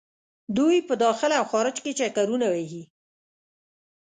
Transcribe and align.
دوۍ 0.55 0.77
په 0.87 0.93
داخل 1.03 1.31
او 1.39 1.45
خارج 1.51 1.75
کې 1.83 1.91
چکرونه 1.99 2.47
وهي. 2.53 2.83